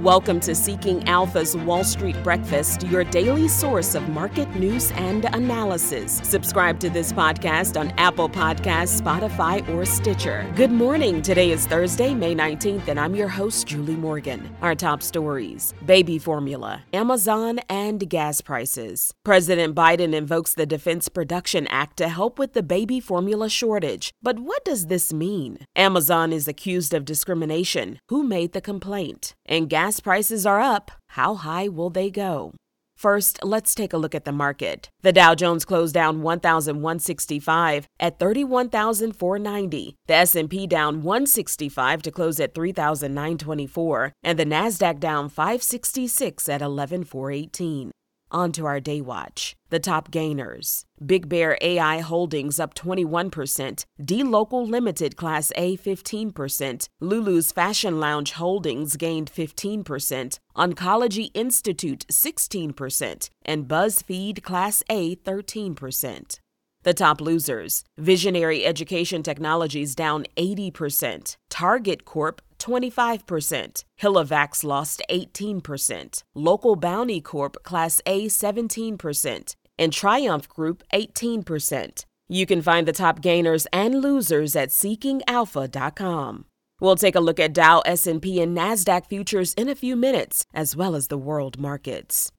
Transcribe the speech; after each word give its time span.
Welcome 0.00 0.40
to 0.40 0.54
Seeking 0.54 1.06
Alpha's 1.06 1.54
Wall 1.54 1.84
Street 1.84 2.16
Breakfast, 2.24 2.84
your 2.84 3.04
daily 3.04 3.48
source 3.48 3.94
of 3.94 4.08
market 4.08 4.48
news 4.56 4.92
and 4.92 5.26
analysis. 5.26 6.22
Subscribe 6.24 6.80
to 6.80 6.88
this 6.88 7.12
podcast 7.12 7.78
on 7.78 7.90
Apple 7.98 8.30
Podcasts, 8.30 8.98
Spotify, 8.98 9.68
or 9.68 9.84
Stitcher. 9.84 10.50
Good 10.56 10.72
morning. 10.72 11.20
Today 11.20 11.50
is 11.50 11.66
Thursday, 11.66 12.14
May 12.14 12.34
19th, 12.34 12.88
and 12.88 12.98
I'm 12.98 13.14
your 13.14 13.28
host, 13.28 13.66
Julie 13.66 13.94
Morgan. 13.94 14.56
Our 14.62 14.74
top 14.74 15.02
stories 15.02 15.74
baby 15.84 16.18
formula, 16.18 16.82
Amazon, 16.94 17.60
and 17.68 18.08
gas 18.08 18.40
prices. 18.40 19.12
President 19.22 19.74
Biden 19.74 20.14
invokes 20.14 20.54
the 20.54 20.64
Defense 20.64 21.10
Production 21.10 21.66
Act 21.66 21.98
to 21.98 22.08
help 22.08 22.38
with 22.38 22.54
the 22.54 22.62
baby 22.62 23.00
formula 23.00 23.50
shortage. 23.50 24.14
But 24.22 24.38
what 24.38 24.64
does 24.64 24.86
this 24.86 25.12
mean? 25.12 25.66
Amazon 25.76 26.32
is 26.32 26.48
accused 26.48 26.94
of 26.94 27.04
discrimination. 27.04 28.00
Who 28.06 28.22
made 28.22 28.52
the 28.52 28.62
complaint? 28.62 29.34
And 29.44 29.68
gas 29.68 29.89
gas 29.90 29.98
prices 29.98 30.46
are 30.46 30.60
up. 30.60 30.92
How 31.18 31.34
high 31.34 31.66
will 31.66 31.90
they 31.90 32.10
go? 32.10 32.52
First, 32.96 33.42
let's 33.42 33.74
take 33.74 33.92
a 33.92 33.98
look 33.98 34.14
at 34.14 34.24
the 34.24 34.30
market. 34.30 34.88
The 35.02 35.12
Dow 35.12 35.34
Jones 35.34 35.64
closed 35.64 35.94
down 35.94 36.22
1165 36.22 37.88
at 37.98 38.20
31,490. 38.20 39.96
The 40.06 40.14
S&P 40.14 40.68
down 40.68 41.02
165 41.02 42.02
to 42.02 42.10
close 42.12 42.38
at 42.38 42.54
3,924, 42.54 44.12
and 44.22 44.38
the 44.38 44.44
Nasdaq 44.44 45.00
down 45.00 45.28
566 45.28 46.48
at 46.48 46.62
11,418. 46.62 47.90
On 48.32 48.52
to 48.52 48.64
our 48.66 48.80
day 48.80 49.00
watch. 49.00 49.56
The 49.70 49.80
top 49.80 50.10
gainers. 50.10 50.84
Big 51.04 51.28
Bear 51.28 51.58
AI 51.60 51.98
Holdings 52.00 52.60
up 52.60 52.74
21%, 52.74 53.84
dLocal 54.00 54.68
Limited 54.68 55.16
Class 55.16 55.50
A 55.56 55.76
15%, 55.76 56.88
Lulu's 57.00 57.50
Fashion 57.52 57.98
Lounge 57.98 58.32
Holdings 58.32 58.96
gained 58.96 59.32
15%, 59.32 60.38
Oncology 60.56 61.30
Institute 61.34 62.06
16%, 62.08 63.30
and 63.44 63.66
BuzzFeed 63.66 64.42
Class 64.42 64.82
A 64.88 65.16
13%. 65.16 66.38
The 66.82 66.94
top 66.94 67.20
losers 67.20 67.84
Visionary 67.98 68.64
Education 68.64 69.22
Technologies 69.22 69.94
down 69.94 70.24
80%, 70.36 71.36
Target 71.50 72.04
Corp 72.04 72.40
25%, 72.60 73.84
HilleVax 74.00 74.64
lost 74.64 75.02
18%, 75.10 76.22
Local 76.34 76.76
Bounti 76.76 77.24
Corp 77.24 77.62
Class 77.64 78.00
A 78.06 78.26
17%, 78.26 79.54
and 79.78 79.92
Triumph 79.92 80.48
Group 80.48 80.84
18%. 80.92 82.04
You 82.28 82.46
can 82.46 82.62
find 82.62 82.86
the 82.86 82.92
top 82.92 83.20
gainers 83.20 83.66
and 83.72 84.00
losers 84.00 84.54
at 84.54 84.68
seekingalpha.com. 84.68 86.44
We'll 86.80 86.96
take 86.96 87.16
a 87.16 87.20
look 87.20 87.40
at 87.40 87.52
Dow, 87.52 87.80
S&P, 87.80 88.40
and 88.40 88.56
Nasdaq 88.56 89.06
futures 89.06 89.52
in 89.54 89.68
a 89.68 89.74
few 89.74 89.96
minutes, 89.96 90.44
as 90.54 90.76
well 90.76 90.94
as 90.94 91.08
the 91.08 91.18
world 91.18 91.58
markets. 91.58 92.30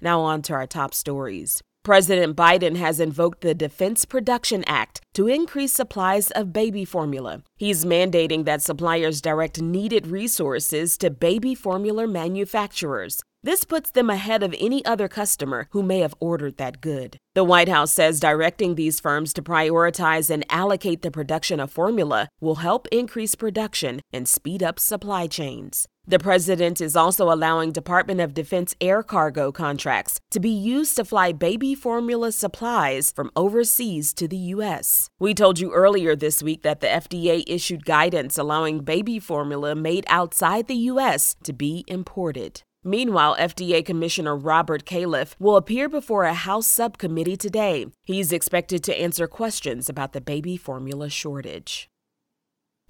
Now 0.00 0.20
on 0.20 0.42
to 0.42 0.52
our 0.54 0.66
top 0.66 0.94
stories. 0.94 1.60
President 1.84 2.34
Biden 2.34 2.76
has 2.76 2.98
invoked 2.98 3.42
the 3.42 3.54
Defense 3.54 4.06
Production 4.06 4.64
Act 4.66 5.02
to 5.12 5.28
increase 5.28 5.74
supplies 5.74 6.30
of 6.30 6.50
baby 6.50 6.82
formula. 6.86 7.42
He's 7.58 7.84
mandating 7.84 8.46
that 8.46 8.62
suppliers 8.62 9.20
direct 9.20 9.60
needed 9.60 10.06
resources 10.06 10.96
to 10.96 11.10
baby 11.10 11.54
formula 11.54 12.06
manufacturers. 12.06 13.20
This 13.44 13.64
puts 13.64 13.90
them 13.90 14.08
ahead 14.08 14.42
of 14.42 14.54
any 14.58 14.82
other 14.86 15.06
customer 15.06 15.68
who 15.72 15.82
may 15.82 15.98
have 15.98 16.14
ordered 16.18 16.56
that 16.56 16.80
good. 16.80 17.18
The 17.34 17.44
White 17.44 17.68
House 17.68 17.92
says 17.92 18.18
directing 18.18 18.74
these 18.74 19.00
firms 19.00 19.34
to 19.34 19.42
prioritize 19.42 20.30
and 20.30 20.46
allocate 20.48 21.02
the 21.02 21.10
production 21.10 21.60
of 21.60 21.70
formula 21.70 22.30
will 22.40 22.54
help 22.54 22.88
increase 22.90 23.34
production 23.34 24.00
and 24.14 24.26
speed 24.26 24.62
up 24.62 24.78
supply 24.80 25.26
chains. 25.26 25.84
The 26.06 26.18
president 26.18 26.80
is 26.80 26.96
also 26.96 27.30
allowing 27.30 27.72
Department 27.72 28.22
of 28.22 28.32
Defense 28.32 28.74
air 28.80 29.02
cargo 29.02 29.52
contracts 29.52 30.20
to 30.30 30.40
be 30.40 30.48
used 30.48 30.96
to 30.96 31.04
fly 31.04 31.32
baby 31.32 31.74
formula 31.74 32.32
supplies 32.32 33.12
from 33.12 33.30
overseas 33.36 34.14
to 34.14 34.26
the 34.26 34.54
U.S. 34.56 35.10
We 35.18 35.34
told 35.34 35.60
you 35.60 35.70
earlier 35.70 36.16
this 36.16 36.42
week 36.42 36.62
that 36.62 36.80
the 36.80 36.86
FDA 36.86 37.44
issued 37.46 37.84
guidance 37.84 38.38
allowing 38.38 38.84
baby 38.84 39.18
formula 39.18 39.74
made 39.74 40.06
outside 40.08 40.66
the 40.66 40.88
U.S. 40.92 41.36
to 41.42 41.52
be 41.52 41.84
imported. 41.86 42.62
Meanwhile, 42.84 43.36
FDA 43.38 43.82
Commissioner 43.84 44.36
Robert 44.36 44.84
Califf 44.84 45.34
will 45.38 45.56
appear 45.56 45.88
before 45.88 46.24
a 46.24 46.34
House 46.34 46.66
subcommittee 46.66 47.36
today. 47.36 47.86
He's 48.04 48.30
expected 48.30 48.84
to 48.84 49.00
answer 49.00 49.26
questions 49.26 49.88
about 49.88 50.12
the 50.12 50.20
baby 50.20 50.58
formula 50.58 51.08
shortage. 51.08 51.88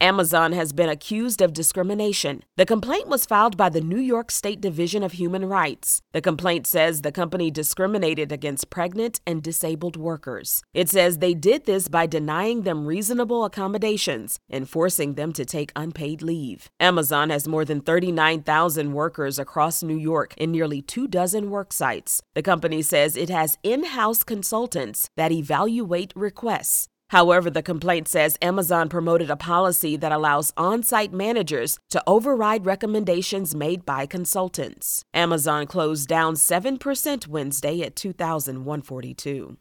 Amazon 0.00 0.53
has 0.53 0.72
been 0.72 0.88
accused 0.88 1.41
of 1.41 1.53
discrimination. 1.53 2.43
The 2.56 2.66
complaint 2.66 3.09
was 3.09 3.25
filed 3.25 3.56
by 3.56 3.69
the 3.69 3.81
New 3.81 3.99
York 3.99 4.31
State 4.31 4.60
Division 4.60 5.03
of 5.03 5.12
Human 5.12 5.47
Rights. 5.47 6.03
The 6.12 6.21
complaint 6.21 6.66
says 6.66 7.03
the 7.03 7.12
company 7.12 7.50
discriminated 7.50 8.32
against 8.32 8.71
pregnant 8.71 9.21
and 9.27 9.43
disabled 9.43 9.97
workers. 9.97 10.62
It 10.75 10.88
says 10.88 11.19
they 11.19 11.32
did 11.32 11.65
this 11.65 11.87
by 11.88 12.06
denying 12.06 12.62
them 12.62 12.87
reasonable 12.87 13.44
accommodations 13.44 14.38
and 14.50 14.69
forcing 14.69 15.15
them 15.15 15.32
to 15.32 15.44
take 15.44 15.72
unpaid 15.77 16.22
leave. 16.22 16.69
Amazon 16.81 17.31
has 17.31 17.47
more 17.47 17.65
than 17.65 17.81
39,000 17.81 18.93
workers 18.93 19.38
across 19.38 19.82
New 19.82 19.97
York 19.97 20.34
in 20.37 20.50
nearly 20.50 20.82
two 20.82 21.06
dozen 21.06 21.50
work 21.50 21.72
sites. 21.72 22.21
The 22.34 22.43
company 22.43 22.82
says 22.82 23.16
it 23.16 23.31
has 23.31 23.59
in 23.62 23.84
house 23.84 24.25
consultants 24.25 25.09
that 25.16 25.32
evaluate 25.32 26.12
requests. 26.16 26.88
However, 27.14 27.48
the 27.48 27.62
complaint 27.62 28.08
says 28.08 28.36
Amazon 28.42 28.88
promoted 28.88 29.30
a 29.30 29.36
policy 29.36 29.97
that 29.97 30.10
allows 30.10 30.52
on 30.56 30.82
site 30.82 31.12
managers 31.12 31.78
to 31.91 32.02
override 32.08 32.66
recommendations 32.66 33.54
made 33.54 33.86
by 33.86 34.04
consultants. 34.04 35.04
Amazon 35.14 35.66
closed 35.69 36.08
down 36.08 36.34
7% 36.34 37.28
Wednesday 37.28 37.82
at 37.82 37.94
2,142. 37.94 39.56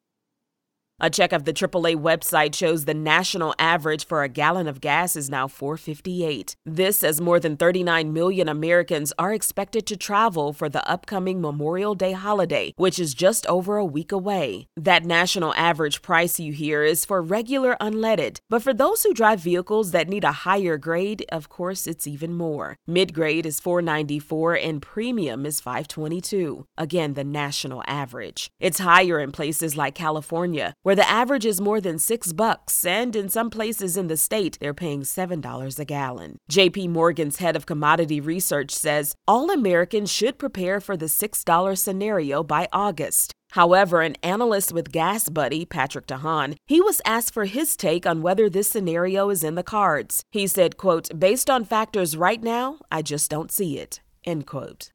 A 1.06 1.10
check 1.10 1.34
of 1.34 1.44
the 1.44 1.52
AAA 1.52 1.98
website 1.98 2.56
shows 2.56 2.86
the 2.86 2.94
national 2.94 3.54
average 3.60 4.08
for 4.08 4.24
a 4.24 4.30
gallon 4.30 4.70
of 4.70 4.80
gas 4.80 5.18
is 5.18 5.30
now 5.30 5.50
458. 5.50 6.56
This 6.66 7.04
as 7.04 7.20
more 7.20 7.42
than 7.42 7.58
39 7.58 8.14
million 8.14 8.48
Americans 8.48 9.12
are 9.20 9.34
expected 9.34 9.86
to 9.88 9.98
travel 9.98 10.54
for 10.54 10.70
the 10.70 10.90
upcoming 10.90 11.42
Memorial 11.42 11.94
Day 11.94 12.14
holiday, 12.14 12.72
which 12.78 13.00
is 13.00 13.14
just 13.14 13.46
over 13.48 13.76
a 13.76 13.84
week 13.84 14.14
away. 14.14 14.68
That 14.78 15.04
national 15.04 15.54
average 15.56 16.02
price 16.02 16.40
you 16.40 16.54
hear 16.54 16.86
is 16.86 17.04
for 17.04 17.22
regular 17.22 17.76
unleaded, 17.82 18.40
but 18.50 18.64
for 18.64 18.74
those 18.74 19.04
who 19.04 19.14
drive 19.14 19.42
vehicles 19.42 19.92
that 19.92 20.08
need 20.08 20.24
a 20.24 20.32
higher 20.48 20.78
grade, 20.78 21.26
of 21.28 21.50
course 21.50 21.86
it's 21.86 22.08
even 22.08 22.34
more. 22.34 22.78
Mid-grade 22.88 23.46
is 23.46 23.60
494 23.60 24.56
and 24.56 24.82
premium 24.82 25.46
is 25.46 25.60
522. 25.60 26.66
Again, 26.78 27.16
the 27.16 27.26
national 27.26 27.84
average. 27.88 28.52
It's 28.62 28.80
higher 28.80 29.20
in 29.20 29.34
places 29.34 29.76
like 29.76 29.96
California, 29.96 30.74
where 30.84 30.93
where 30.94 31.04
the 31.04 31.10
average 31.10 31.44
is 31.44 31.60
more 31.60 31.82
than 31.82 31.98
6 31.98 32.34
bucks 32.34 32.86
and 32.86 33.16
in 33.16 33.28
some 33.28 33.50
places 33.50 33.98
in 33.98 34.10
the 34.10 34.16
state 34.16 34.60
they're 34.60 34.76
paying 34.76 35.02
$7 35.02 35.80
a 35.80 35.86
gallon. 35.86 36.38
JP 36.52 36.90
Morgan's 36.90 37.38
head 37.38 37.56
of 37.56 37.66
commodity 37.66 38.22
research 38.22 38.70
says 38.70 39.16
all 39.28 39.50
Americans 39.50 40.12
should 40.12 40.38
prepare 40.38 40.80
for 40.80 40.96
the 40.96 41.08
$6 41.08 41.78
scenario 41.80 42.44
by 42.44 42.68
August. 42.72 43.34
However, 43.54 44.02
an 44.02 44.18
analyst 44.22 44.72
with 44.72 44.92
GasBuddy, 44.92 45.68
Patrick 45.68 46.06
DeHaan, 46.06 46.58
he 46.68 46.80
was 46.80 47.02
asked 47.06 47.34
for 47.34 47.46
his 47.46 47.76
take 47.76 48.06
on 48.06 48.22
whether 48.22 48.48
this 48.48 48.70
scenario 48.70 49.32
is 49.32 49.44
in 49.44 49.56
the 49.56 49.64
cards. 49.64 50.22
He 50.30 50.46
said, 50.46 50.78
quote, 50.78 51.10
based 51.18 51.50
on 51.50 51.66
factors 51.66 52.16
right 52.16 52.44
now, 52.44 52.78
I 52.92 53.02
just 53.02 53.32
don't 53.32 53.52
see 53.52 53.80
it, 53.80 54.00
end 54.24 54.46
quote. 54.46 54.92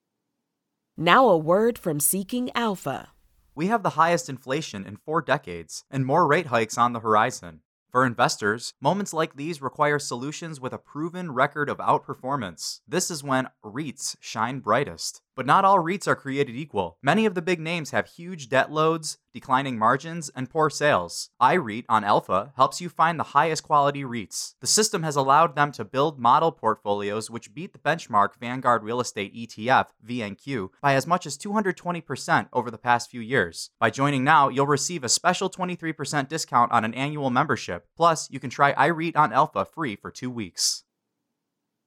Now 0.97 1.28
a 1.28 1.37
word 1.37 1.76
from 1.76 1.98
Seeking 1.98 2.50
Alpha. 2.54 3.08
We 3.58 3.66
have 3.66 3.82
the 3.82 3.98
highest 3.98 4.28
inflation 4.28 4.86
in 4.86 4.98
four 4.98 5.20
decades 5.20 5.82
and 5.91 6.06
more 6.06 6.28
rate 6.28 6.46
hikes 6.46 6.78
on 6.78 6.92
the 6.92 7.00
horizon. 7.00 7.62
For 7.91 8.06
investors, 8.06 8.72
moments 8.80 9.12
like 9.12 9.34
these 9.34 9.60
require 9.60 9.98
solutions 9.98 10.60
with 10.60 10.72
a 10.72 10.78
proven 10.78 11.32
record 11.32 11.69
of 11.69 11.78
outperformance. 11.78 12.82
This 12.86 13.10
is 13.10 13.24
when 13.24 13.48
REITs 13.64 14.14
shine 14.20 14.60
brightest. 14.60 15.22
But 15.38 15.46
not 15.46 15.64
all 15.64 15.79
REITs 15.79 16.08
are 16.08 16.17
created 16.17 16.56
equal. 16.56 16.99
Many 17.00 17.25
of 17.25 17.37
the 17.37 17.40
big 17.40 17.61
names 17.61 17.93
have 17.93 18.08
huge 18.08 18.49
debt 18.49 18.73
loads, 18.73 19.19
declining 19.32 19.79
margins, 19.79 20.31
and 20.31 20.50
poor 20.50 20.69
sales. 20.69 21.31
iREIT 21.40 21.85
on 21.88 22.02
Alpha 22.02 22.52
helps 22.56 22.81
you 22.81 22.88
find 22.88 23.20
the 23.20 23.38
highest 23.38 23.62
quality 23.62 24.02
REITs. 24.02 24.56
The 24.61 24.67
system 24.67 25.05
has 25.05 25.14
allowed 25.14 25.55
them 25.55 25.70
to 25.70 25.85
build 25.85 26.19
model 26.19 26.50
portfolios 26.50 27.31
which 27.31 27.55
beat 27.55 27.73
the 27.73 27.79
benchmark 27.79 28.31
Vanguard 28.40 28.82
Real 28.82 29.00
Estate 29.00 29.32
ETF, 29.32 29.90
VNQ, 30.05 30.70
by 30.82 30.94
as 30.94 31.06
much 31.06 31.25
as 31.25 31.38
220% 31.38 32.49
over 32.52 32.69
the 32.69 32.76
past 32.76 33.08
few 33.08 33.20
years. 33.20 33.70
By 33.79 33.91
joining 33.91 34.25
now, 34.25 34.49
you'll 34.49 34.67
receive 34.67 35.05
a 35.05 35.08
special 35.08 35.49
23% 35.49 36.29
discount 36.29 36.73
on 36.73 36.84
an 36.84 36.94
annual 36.94 37.31
membership. 37.31 37.87
Plus, 37.96 38.29
you 38.29 38.41
can 38.41 38.50
try 38.50 38.73
iREIT 38.73 39.17
on 39.17 39.32
Alpha 39.32 39.64
free 39.64 39.94
for 39.94 40.11
two 40.11 40.32
weeks. 40.32 40.82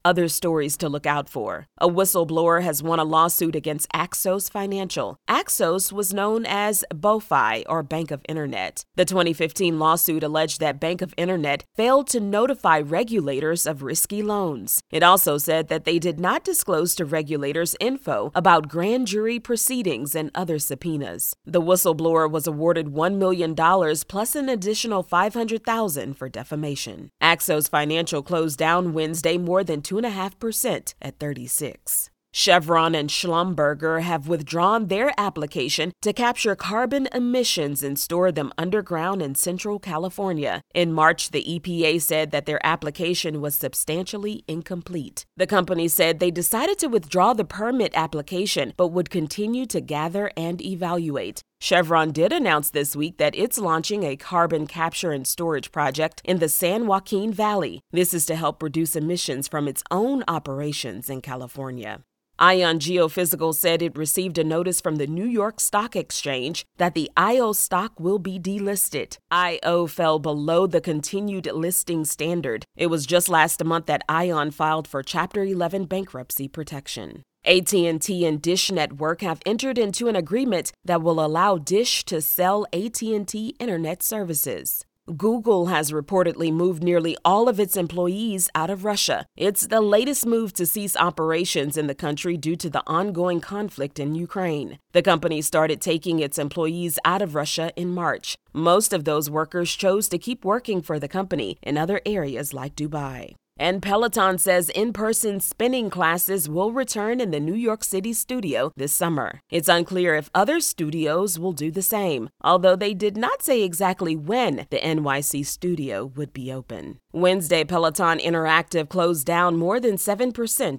Other 0.03 0.27
stories 0.27 0.77
to 0.77 0.89
look 0.89 1.05
out 1.05 1.29
for. 1.29 1.67
A 1.77 1.87
whistleblower 1.87 2.63
has 2.63 2.81
won 2.81 2.99
a 2.99 3.03
lawsuit 3.03 3.55
against 3.55 3.87
Axos 3.91 4.49
Financial. 4.49 5.15
Axos 5.29 5.91
was 5.91 6.11
known 6.11 6.43
as 6.47 6.83
BoFi, 6.91 7.63
or 7.69 7.83
Bank 7.83 8.09
of 8.09 8.21
Internet. 8.27 8.83
The 8.95 9.05
2015 9.05 9.77
lawsuit 9.77 10.23
alleged 10.23 10.59
that 10.59 10.79
Bank 10.79 11.03
of 11.03 11.13
Internet 11.17 11.65
failed 11.75 12.07
to 12.07 12.19
notify 12.19 12.79
regulators 12.79 13.67
of 13.67 13.83
risky 13.83 14.23
loans. 14.23 14.81
It 14.89 15.03
also 15.03 15.37
said 15.37 15.67
that 15.67 15.85
they 15.85 15.99
did 15.99 16.19
not 16.19 16.43
disclose 16.43 16.95
to 16.95 17.05
regulators 17.05 17.75
info 17.79 18.31
about 18.33 18.69
grand 18.69 19.05
jury 19.05 19.39
proceedings 19.39 20.15
and 20.15 20.31
other 20.33 20.57
subpoenas. 20.57 21.35
The 21.45 21.61
whistleblower 21.61 22.29
was 22.29 22.47
awarded 22.47 22.87
$1 22.87 23.17
million 23.17 23.55
plus 23.55 24.35
an 24.35 24.49
additional 24.49 25.03
500,000 25.03 26.15
for 26.15 26.27
defamation. 26.27 27.11
Axos 27.21 27.69
Financial 27.69 28.23
closed 28.23 28.57
down 28.57 28.93
Wednesday 28.93 29.37
more 29.37 29.63
than 29.63 29.83
2.5% 29.91 30.93
at 31.01 31.19
36. 31.19 32.09
Chevron 32.33 32.95
and 32.95 33.09
Schlumberger 33.09 34.01
have 34.01 34.29
withdrawn 34.29 34.87
their 34.87 35.13
application 35.17 35.91
to 36.01 36.13
capture 36.13 36.55
carbon 36.55 37.09
emissions 37.13 37.83
and 37.83 37.99
store 37.99 38.31
them 38.31 38.53
underground 38.57 39.21
in 39.21 39.35
central 39.35 39.79
California. 39.79 40.61
In 40.73 40.93
March, 40.93 41.31
the 41.31 41.43
EPA 41.43 42.01
said 42.01 42.31
that 42.31 42.45
their 42.45 42.65
application 42.65 43.41
was 43.41 43.53
substantially 43.55 44.45
incomplete. 44.47 45.25
The 45.35 45.45
company 45.45 45.89
said 45.89 46.19
they 46.19 46.31
decided 46.31 46.79
to 46.79 46.87
withdraw 46.87 47.33
the 47.33 47.43
permit 47.43 47.91
application 47.93 48.71
but 48.77 48.93
would 48.93 49.09
continue 49.09 49.65
to 49.65 49.81
gather 49.81 50.31
and 50.37 50.61
evaluate. 50.61 51.41
Chevron 51.63 52.11
did 52.11 52.33
announce 52.33 52.71
this 52.71 52.95
week 52.95 53.17
that 53.17 53.35
it's 53.35 53.59
launching 53.59 54.03
a 54.03 54.15
carbon 54.15 54.65
capture 54.65 55.11
and 55.11 55.27
storage 55.27 55.71
project 55.71 56.19
in 56.25 56.39
the 56.39 56.49
San 56.49 56.87
Joaquin 56.87 57.31
Valley. 57.31 57.81
This 57.91 58.15
is 58.15 58.25
to 58.25 58.35
help 58.35 58.63
reduce 58.63 58.95
emissions 58.95 59.47
from 59.47 59.67
its 59.67 59.83
own 59.91 60.23
operations 60.27 61.07
in 61.07 61.21
California. 61.21 62.01
Ion 62.39 62.79
Geophysical 62.79 63.53
said 63.53 63.83
it 63.83 63.95
received 63.95 64.39
a 64.39 64.43
notice 64.43 64.81
from 64.81 64.95
the 64.95 65.05
New 65.05 65.27
York 65.27 65.59
Stock 65.59 65.95
Exchange 65.95 66.65
that 66.77 66.95
the 66.95 67.11
IO 67.15 67.53
stock 67.53 67.99
will 67.99 68.17
be 68.17 68.39
delisted. 68.39 69.19
IO 69.29 69.85
fell 69.85 70.17
below 70.17 70.65
the 70.65 70.81
continued 70.81 71.45
listing 71.45 72.05
standard. 72.05 72.65
It 72.75 72.87
was 72.87 73.05
just 73.05 73.29
last 73.29 73.63
month 73.63 73.85
that 73.85 74.01
Ion 74.09 74.49
filed 74.49 74.87
for 74.87 75.03
Chapter 75.03 75.43
11 75.43 75.85
bankruptcy 75.85 76.47
protection. 76.47 77.21
AT&T 77.43 78.25
and 78.25 78.39
Dish 78.39 78.71
Network 78.71 79.21
have 79.21 79.41
entered 79.47 79.79
into 79.79 80.07
an 80.07 80.15
agreement 80.15 80.71
that 80.85 81.01
will 81.01 81.23
allow 81.23 81.57
Dish 81.57 82.05
to 82.05 82.21
sell 82.21 82.67
AT&T 82.71 83.55
internet 83.59 84.03
services. 84.03 84.85
Google 85.17 85.65
has 85.65 85.91
reportedly 85.91 86.53
moved 86.53 86.83
nearly 86.83 87.17
all 87.25 87.49
of 87.49 87.59
its 87.59 87.75
employees 87.75 88.47
out 88.53 88.69
of 88.69 88.85
Russia. 88.85 89.25
It's 89.35 89.65
the 89.65 89.81
latest 89.81 90.27
move 90.27 90.53
to 90.53 90.67
cease 90.67 90.95
operations 90.95 91.77
in 91.77 91.87
the 91.87 91.95
country 91.95 92.37
due 92.37 92.55
to 92.57 92.69
the 92.69 92.83
ongoing 92.85 93.41
conflict 93.41 93.99
in 93.99 94.13
Ukraine. 94.13 94.77
The 94.91 95.01
company 95.01 95.41
started 95.41 95.81
taking 95.81 96.19
its 96.19 96.37
employees 96.37 96.99
out 97.03 97.23
of 97.23 97.33
Russia 97.33 97.71
in 97.75 97.89
March. 97.89 98.37
Most 98.53 98.93
of 98.93 99.03
those 99.05 99.31
workers 99.31 99.75
chose 99.75 100.07
to 100.09 100.19
keep 100.19 100.45
working 100.45 100.83
for 100.83 100.99
the 100.99 101.07
company 101.07 101.57
in 101.63 101.77
other 101.77 102.01
areas 102.05 102.53
like 102.53 102.75
Dubai. 102.75 103.33
And 103.61 103.79
Peloton 103.79 104.39
says 104.39 104.69
in 104.69 104.91
person 104.91 105.39
spinning 105.39 105.91
classes 105.91 106.49
will 106.49 106.71
return 106.71 107.21
in 107.21 107.29
the 107.29 107.39
New 107.39 107.53
York 107.53 107.83
City 107.83 108.11
studio 108.11 108.71
this 108.75 108.91
summer. 108.91 109.39
It's 109.51 109.69
unclear 109.69 110.15
if 110.15 110.31
other 110.33 110.59
studios 110.59 111.37
will 111.37 111.51
do 111.51 111.69
the 111.69 111.83
same, 111.83 112.29
although 112.43 112.75
they 112.75 112.95
did 112.95 113.15
not 113.15 113.43
say 113.43 113.61
exactly 113.61 114.15
when 114.15 114.65
the 114.71 114.79
NYC 114.79 115.45
studio 115.45 116.05
would 116.15 116.33
be 116.33 116.51
open. 116.51 116.97
Wednesday, 117.13 117.63
Peloton 117.63 118.17
Interactive 118.17 118.89
closed 118.89 119.27
down 119.27 119.57
more 119.57 119.79
than 119.79 119.97
7% 119.97 120.29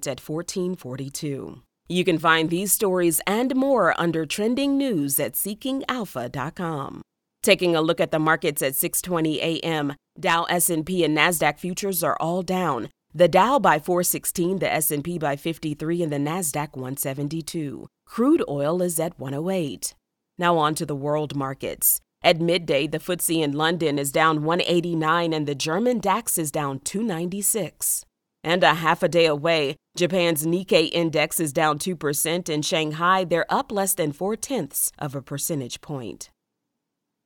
at 0.05 0.19
1442. 0.19 1.61
You 1.87 2.03
can 2.03 2.17
find 2.17 2.49
these 2.49 2.73
stories 2.73 3.21
and 3.25 3.55
more 3.55 3.97
under 3.97 4.25
trending 4.25 4.77
news 4.77 5.21
at 5.21 5.35
seekingalpha.com. 5.35 7.01
Taking 7.43 7.75
a 7.75 7.81
look 7.81 7.99
at 7.99 8.11
the 8.11 8.19
markets 8.19 8.61
at 8.61 8.71
6:20 8.71 9.35
a.m. 9.35 9.95
Dow, 10.17 10.43
S&P 10.45 11.03
and 11.03 11.15
Nasdaq 11.15 11.59
futures 11.59 12.01
are 12.01 12.15
all 12.21 12.41
down. 12.41 12.89
The 13.13 13.27
Dow 13.27 13.59
by 13.59 13.79
416, 13.79 14.59
the 14.59 14.73
S&P 14.73 15.19
by 15.19 15.35
53 15.35 16.03
and 16.03 16.11
the 16.11 16.17
Nasdaq 16.17 16.77
172. 16.77 17.87
Crude 18.05 18.43
oil 18.47 18.81
is 18.81 18.97
at 18.97 19.19
108. 19.19 19.93
Now 20.37 20.57
on 20.57 20.73
to 20.75 20.85
the 20.85 20.95
world 20.95 21.35
markets. 21.35 21.99
At 22.23 22.39
midday, 22.39 22.87
the 22.87 22.99
FTSE 22.99 23.43
in 23.43 23.51
London 23.51 23.99
is 23.99 24.13
down 24.13 24.43
189 24.43 25.33
and 25.33 25.45
the 25.45 25.53
German 25.53 25.99
DAX 25.99 26.37
is 26.37 26.49
down 26.49 26.79
296. 26.79 28.05
And 28.41 28.63
a 28.63 28.75
half 28.75 29.03
a 29.03 29.09
day 29.09 29.25
away, 29.25 29.75
Japan's 29.97 30.45
Nikkei 30.45 30.89
index 30.93 31.41
is 31.41 31.51
down 31.51 31.77
2%. 31.77 32.47
In 32.47 32.61
Shanghai, 32.61 33.25
they're 33.25 33.53
up 33.53 33.69
less 33.69 33.93
than 33.95 34.13
four 34.13 34.37
tenths 34.37 34.93
of 34.97 35.13
a 35.13 35.21
percentage 35.21 35.81
point. 35.81 36.29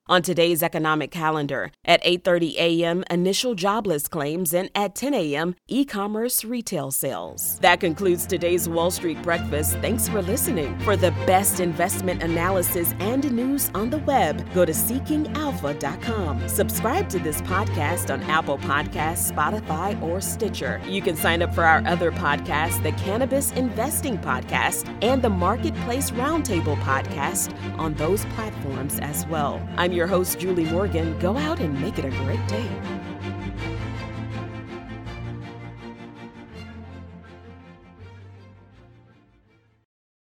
On 0.09 0.21
today's 0.21 0.63
economic 0.63 1.11
calendar, 1.11 1.69
at 1.83 2.01
8:30 2.05 2.55
a.m., 2.55 3.03
initial 3.11 3.55
jobless 3.55 4.07
claims 4.07 4.53
and 4.53 4.69
at 4.73 4.95
10 4.95 5.13
a.m., 5.13 5.55
e-commerce 5.67 6.45
retail 6.45 6.91
sales. 6.91 7.59
That 7.59 7.81
concludes 7.81 8.25
today's 8.25 8.69
Wall 8.69 8.89
Street 8.89 9.21
breakfast. 9.21 9.75
Thanks 9.81 10.07
for 10.07 10.21
listening. 10.21 10.79
For 10.79 10.95
the 10.95 11.11
best 11.25 11.59
investment 11.59 12.23
analysis 12.23 12.93
and 12.99 13.29
news 13.33 13.69
on 13.75 13.89
the 13.89 13.97
web, 13.97 14.45
go 14.53 14.63
to 14.63 14.71
seekingalpha.com. 14.71 16.47
Subscribe 16.47 17.09
to 17.09 17.19
this 17.19 17.41
podcast 17.41 18.13
on 18.13 18.23
Apple 18.23 18.59
Podcasts, 18.59 19.29
Spotify, 19.29 20.01
or 20.01 20.21
Stitcher. 20.21 20.81
You 20.87 21.01
can 21.01 21.17
sign 21.17 21.41
up 21.41 21.53
for 21.53 21.65
our 21.65 21.85
other 21.85 22.13
podcasts, 22.13 22.81
the 22.81 22.93
Cannabis 22.93 23.51
Investing 23.51 24.17
Podcast 24.19 24.87
and 25.03 25.21
the 25.21 25.29
Marketplace 25.29 26.11
Roundtable 26.11 26.77
Podcast 26.77 27.53
on 27.77 27.93
those 27.95 28.23
platforms 28.37 28.99
as 28.99 29.27
well. 29.27 29.61
I'm 29.75 29.96
your 29.97 30.07
host, 30.07 30.39
Julie 30.39 30.65
Morgan. 30.65 31.17
Go 31.19 31.35
out 31.35 31.59
and 31.59 31.73
make 31.81 31.97
it 31.97 32.05
a 32.05 32.11
great 32.11 32.47
day. 32.47 33.06